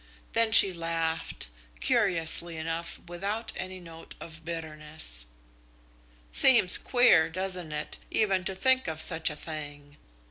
[0.33, 1.47] Then she laughed,
[1.79, 5.27] curiously enough without any note of bitterness.
[6.31, 9.97] "Seems queer, doesn't it, even to think of such a thing!